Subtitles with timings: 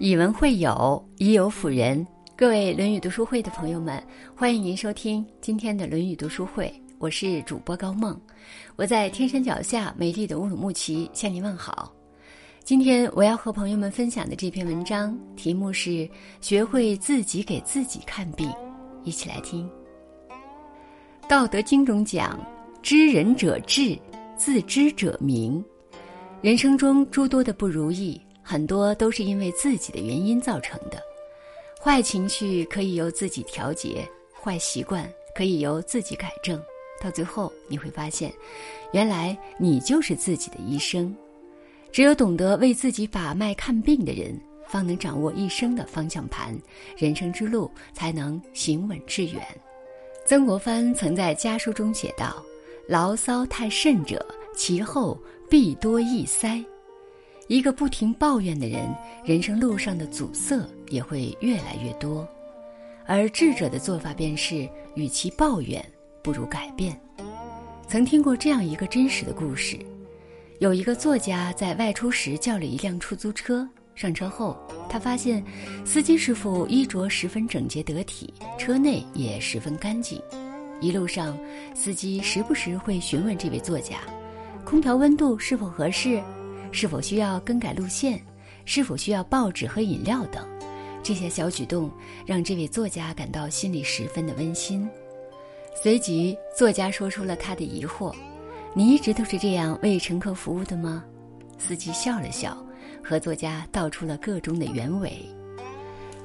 [0.00, 2.06] 以文会友，以友辅仁。
[2.36, 4.00] 各位《论语》读书会的朋友们，
[4.32, 6.72] 欢迎您收听今天的《论语》读书会。
[6.98, 8.16] 我是主播高梦，
[8.76, 11.92] 我在天山脚下美丽的乌鲁木齐向您问好。
[12.62, 16.08] 今天我要和朋友们分享的这篇文章题目是
[16.40, 18.48] “学会自己给自己看病”，
[19.02, 19.68] 一起来听。
[21.28, 22.38] 《道德经》中讲
[22.82, 23.98] ：“知人者智，
[24.36, 25.62] 自知者明。”
[26.40, 28.20] 人生中诸多的不如意。
[28.50, 30.98] 很多都是因为自己的原因造成的，
[31.78, 34.08] 坏情绪可以由自己调节，
[34.42, 36.58] 坏习惯可以由自己改正，
[36.98, 38.32] 到最后你会发现，
[38.92, 41.14] 原来你就是自己的医生。
[41.92, 44.34] 只有懂得为自己把脉看病的人，
[44.66, 46.58] 方能掌握一生的方向盘，
[46.96, 49.46] 人生之路才能行稳致远。
[50.24, 52.42] 曾国藩曾在家书中写道
[52.88, 54.24] ：“牢骚太甚者，
[54.56, 56.64] 其后必多易塞。”
[57.48, 58.94] 一个不停抱怨的人，
[59.24, 62.28] 人生路上的阻塞也会越来越多。
[63.06, 65.82] 而智者的做法便是，与其抱怨，
[66.22, 66.98] 不如改变。
[67.86, 69.78] 曾听过这样一个真实的故事：
[70.58, 74.54] 有一个作家在外出时叫了一辆出租车，上车后，
[74.86, 75.42] 他发现
[75.86, 80.20] 司机师傅衣着十分整洁得体，车内也十分干净。
[80.82, 81.34] 一路上，
[81.74, 84.00] 司机时不时会询问这位作家
[84.66, 86.22] ：“空调温度是否合适？”
[86.72, 88.20] 是否需要更改路线？
[88.64, 90.46] 是否需要报纸和饮料等？
[91.02, 91.90] 这些小举动
[92.26, 94.86] 让这位作家感到心里十分的温馨。
[95.80, 98.14] 随即，作家说出了他的疑惑
[98.74, 101.04] ：“你一直都是这样为乘客服务的吗？”
[101.56, 102.56] 司机笑了笑，
[103.02, 105.12] 和作家道出了个中的原委。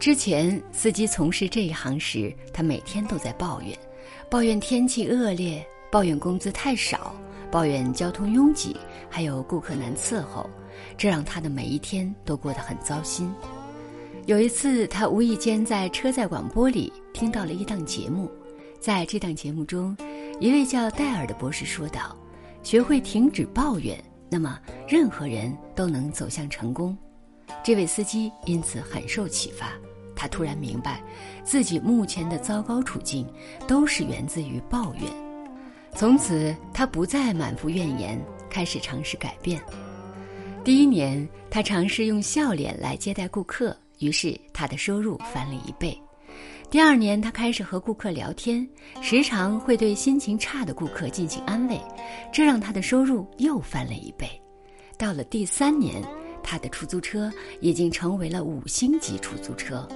[0.00, 3.78] 之前，司机从事这一行时，他每天都在抱怨：
[4.28, 7.14] 抱怨天气恶劣，抱怨工资太少。
[7.52, 8.74] 抱怨交通拥挤，
[9.10, 10.48] 还有顾客难伺候，
[10.96, 13.30] 这让他的每一天都过得很糟心。
[14.24, 18.30] 有一次，他无意间在车载广播里听到了一档节目，
[18.80, 19.94] 在这档节目中，
[20.40, 22.16] 一位叫戴尔的博士说道
[22.64, 24.58] ：“学会停止抱怨，那么
[24.88, 26.96] 任何人都能走向成功。”
[27.62, 29.72] 这位司机因此很受启发，
[30.16, 31.02] 他突然明白，
[31.44, 33.30] 自己目前的糟糕处境
[33.68, 35.31] 都是源自于抱怨。
[35.94, 39.62] 从此，他不再满腹怨言，开始尝试改变。
[40.64, 45.96] 第一年，他尝试用笑脸来接待顾客，于是他的收入翻了一倍。
[46.70, 48.66] 第二年，他开始和顾客聊天，
[49.02, 51.78] 时常会对心情差的顾客进行安慰，
[52.32, 54.26] 这让他的收入又翻了一倍。
[54.96, 56.02] 到了第三年，
[56.42, 57.30] 他的出租车
[57.60, 59.86] 已经成为了五星级出租车。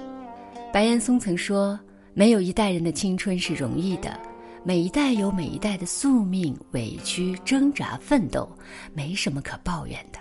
[0.71, 1.79] 白岩松曾说
[2.13, 4.19] ：“没有一代人的青春是容易的。”
[4.63, 8.49] 每一代有每一代的宿命、委屈、挣扎、奋斗，
[8.93, 10.19] 没什么可抱怨的。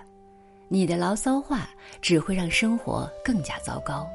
[0.68, 1.68] 你的牢骚话
[2.00, 4.06] 只会让生活更加糟糕，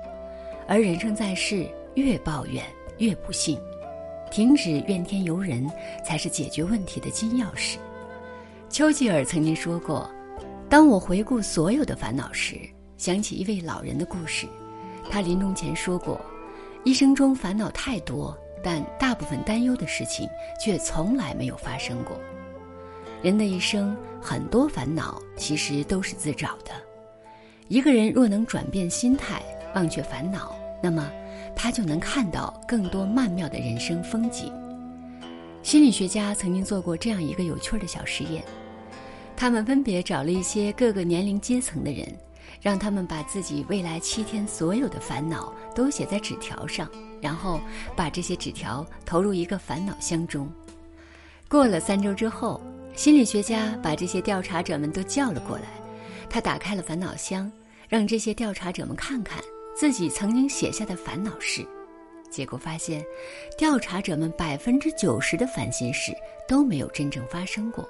[0.68, 2.64] 而人生在世，越抱怨
[2.98, 3.60] 越不幸。
[4.30, 5.70] 停止怨天尤人，
[6.06, 7.76] 才是解决问题的金钥匙。
[8.70, 10.10] 丘吉尔曾经说过
[10.70, 12.58] ：“当我回顾所有的烦恼时，
[12.96, 14.48] 想起一位老人的故事。
[15.10, 16.22] 他临终前说过，
[16.86, 20.30] 一生中烦恼太多。”但大部分担忧的事情
[20.60, 22.20] 却从来没有发生过。
[23.22, 26.72] 人的一生，很多烦恼其实都是自找的。
[27.68, 29.42] 一个人若能转变心态，
[29.76, 31.10] 忘却烦恼，那么
[31.56, 34.52] 他就能看到更多曼妙的人生风景。
[35.64, 38.44] 心理学家曾经做过这样一个有趣的小实验，
[39.38, 42.08] 他们分别找了一些各个年龄阶层的人，
[42.60, 46.90] 让他们把自己未来七天所有的烦恼都写在纸条上。
[47.22, 47.62] 然后
[47.96, 50.52] 把这些纸条投入一个烦恼箱中。
[51.48, 52.60] 过了三周之后，
[52.96, 55.66] 心理学家把这些调查者们都叫了过来。
[56.28, 57.52] 他打开了烦恼箱，
[57.88, 59.40] 让这些调查者们看看
[59.76, 61.64] 自己曾经写下的烦恼事。
[62.32, 63.06] 结果发现，
[63.56, 66.12] 调查者们百分之九十的烦心事
[66.48, 67.88] 都没有真正发生过。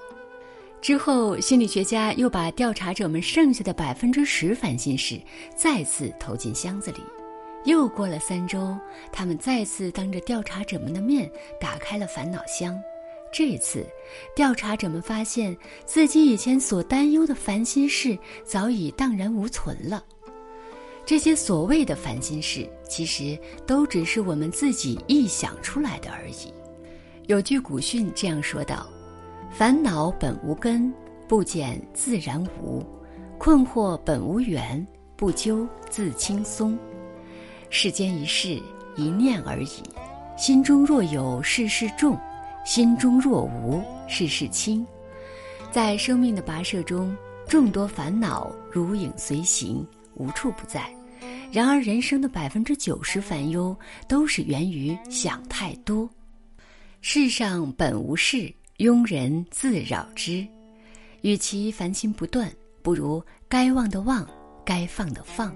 [0.81, 5.21] 之后，心理学家又把调查者们剩下的百分之十烦心事
[5.55, 6.97] 再次投进箱子里。
[7.65, 8.75] 又过了三周，
[9.11, 12.75] 他们再次当着调查者们的面打开了烦恼箱。
[13.31, 13.85] 这次，
[14.35, 20.03] 调查者们发现自己以前所担忧的烦心事早已荡然无存了。
[21.05, 26.51] 这些所谓的烦心事，其实都只是我们自己臆想出来的而已。
[27.27, 28.89] 有句古训这样说道
[29.53, 30.91] ：“烦恼本无根，
[31.27, 32.81] 不减自然无；
[33.37, 34.85] 困惑本无缘，
[35.17, 36.77] 不究自轻松。”
[37.69, 38.61] 世间一事，
[38.95, 39.83] 一念而已。
[40.37, 42.17] 心中若有事事重，
[42.65, 44.85] 心中若无事事轻。
[45.69, 47.15] 在生命的跋涉中，
[47.47, 50.89] 众多烦恼如影随形，无处不在。
[51.51, 53.77] 然而，人生的百分之九十烦忧
[54.07, 56.09] 都是源于想太多。
[57.01, 58.51] 世上本无事，
[58.81, 60.43] 庸人自扰之。
[61.21, 62.51] 与其烦心不断，
[62.81, 64.27] 不如该忘的忘，
[64.65, 65.55] 该放的放。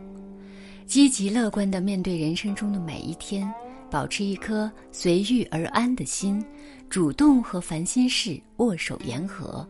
[0.86, 3.52] 积极乐观地面对人生中的每一天，
[3.90, 6.46] 保持一颗随遇而安的心，
[6.88, 9.68] 主动和烦心事握手言和。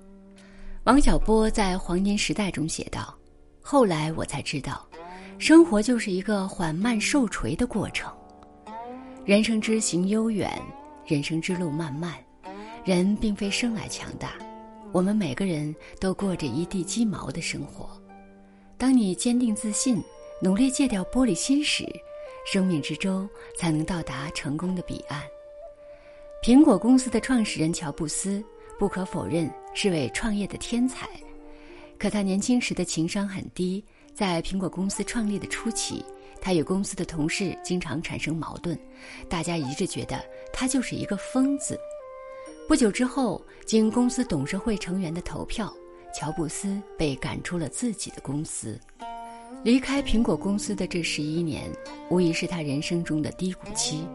[0.84, 3.16] 王小波在《黄金时代》中写道
[3.64, 4.86] ：“后来我才知道，
[5.40, 8.12] 生活就是一个缓慢受锤的过程。
[9.24, 10.62] 人生之行悠远，
[11.08, 12.14] 人生之路漫漫，
[12.86, 14.34] 人并非生来强大，
[14.94, 17.90] 我们每个人都过着一地鸡毛的生活。
[18.78, 20.02] 当你坚定自信。”
[20.42, 21.88] 努力戒掉玻璃心时，
[22.46, 23.28] 生命之舟
[23.58, 25.24] 才能到达成功的彼岸。
[26.44, 28.44] 苹果公司的创始人乔布斯
[28.78, 31.08] 不可否认是位创业的天才，
[31.98, 33.84] 可他年轻时的情商很低。
[34.14, 36.04] 在苹果公司创立的初期，
[36.42, 38.78] 他与公司的同事经常产生矛盾，
[39.30, 40.22] 大家一致觉得
[40.52, 41.80] 他就是一个疯子。
[42.68, 45.72] 不久之后，经公司董事会成员的投票，
[46.12, 48.80] 乔布斯被赶出了自己的公司。
[49.64, 51.72] 离开苹果公司的这十一年，
[52.10, 54.08] 无疑是他人生中的低谷期。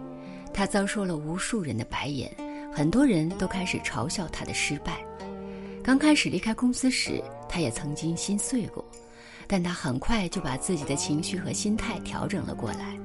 [0.52, 2.28] 他遭受了无数人的白眼，
[2.72, 4.98] 很多人都开始嘲笑他的失败。
[5.80, 8.84] 刚开始离开公司时，他也曾经心碎过，
[9.46, 12.98] 但他很快就把自己的情绪和心态调整了过来。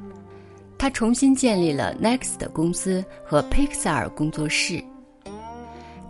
[0.76, 4.84] 他重新建立了 Next 公司和 Pixar 工作室，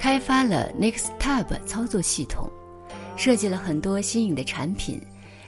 [0.06, 2.48] 开发了 NextTab 操作系统，
[3.18, 5.02] 设计了很多新颖的产品。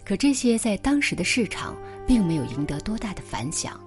[0.03, 1.77] 可这些在当时的市场
[2.07, 3.79] 并没有赢得多大的反响，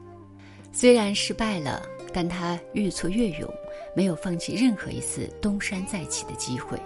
[0.70, 1.82] 虽然失败了，
[2.12, 3.52] 但他愈挫愈勇，
[3.96, 6.80] 没有放弃任何一次东山再起的机会。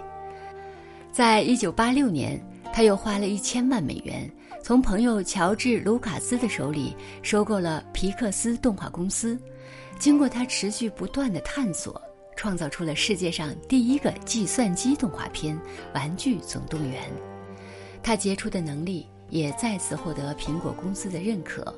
[1.11, 2.43] 在一九八六年，
[2.73, 4.27] 他又花了一千万美元，
[4.63, 9.39] 从朋友乔治·卢卡斯的手里收购了皮克斯动画公司。
[9.99, 12.01] 经过他持续不断的探索，
[12.35, 15.55] 创造出了世界上第一个计算机动画片
[15.93, 17.03] 《玩具总动员》。
[18.03, 19.07] 他杰出的能力。
[19.31, 21.73] 也再次获得苹果公司的认可。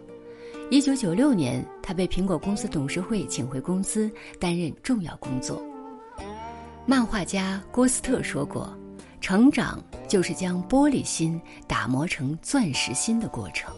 [0.69, 5.63] 一九九六年，他被苹果公司董事会请回公司担任重要工作。
[6.86, 8.77] 漫画家郭斯特说过
[9.21, 13.74] ：“成长就是将玻璃心打磨成钻石心的过程。”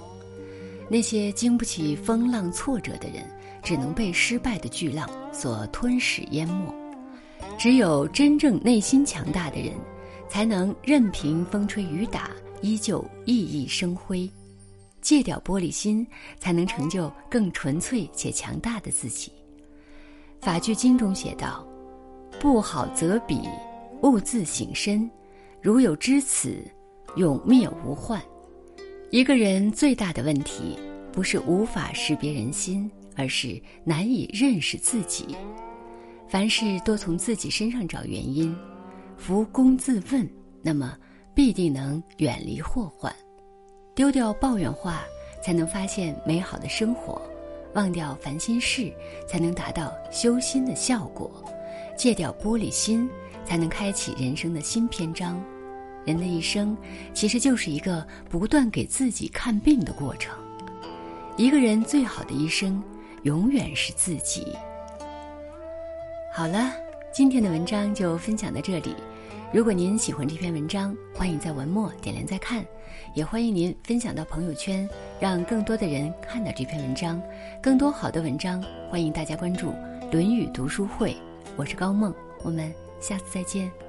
[0.90, 3.24] 那些经不起风浪挫折的人，
[3.62, 6.74] 只能被失败的巨浪所吞噬淹没。
[7.58, 9.74] 只有真正内心强大的人，
[10.30, 12.30] 才能任凭风吹雨打。
[12.62, 14.30] 依旧熠熠生辉，
[15.02, 16.06] 戒掉玻璃心，
[16.40, 19.32] 才能成就更纯粹且强大的自己。
[20.42, 21.66] 法句经中写道
[22.38, 23.48] ：“不好则彼，
[24.02, 25.10] 勿自省身。
[25.62, 26.62] 如有知此，
[27.16, 28.22] 永灭无患。”
[29.10, 30.78] 一个人最大的问题，
[31.14, 35.36] 不是无法识别人心，而是难以认识自己。
[36.28, 38.56] 凡事多从自己身上找原因，
[39.18, 40.30] 扶躬自问，
[40.62, 40.98] 那么。
[41.36, 43.16] 必定能远离祸患，
[43.96, 45.04] 丢掉抱怨话，
[45.42, 47.22] 才能发现美好的生活；
[47.76, 48.92] 忘掉烦心事，
[49.26, 51.30] 才能达到修心的效果；
[51.96, 53.10] 戒掉玻璃心，
[53.46, 55.42] 才能开启人生的新篇章。
[56.04, 56.76] 人的一生，
[57.14, 60.38] 其实就是一个不断给自己看病的过程。
[61.38, 62.84] 一个人最好的医生，
[63.24, 64.56] 永远是自己。
[66.32, 66.72] 好了，
[67.12, 68.96] 今天的文章就分享到这里。
[69.52, 72.64] 如果您喜欢这篇文章，欢迎在文末点亮再看，
[73.16, 74.88] 也欢迎您分享到朋友圈，
[75.20, 77.22] 让更多的人看到这篇文章。
[77.62, 79.74] 更多好的文章，欢迎大家关注
[80.12, 81.18] “论语读书会”。
[81.58, 82.72] 我是高梦，我们
[83.02, 83.89] 下次再见。